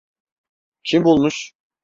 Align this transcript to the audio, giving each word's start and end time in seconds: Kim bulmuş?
Kim 0.83 1.03
bulmuş? 1.05 1.53